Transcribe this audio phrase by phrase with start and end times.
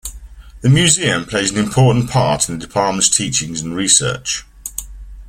[0.61, 4.47] The Museum plays an important part in the Department's teaching and research.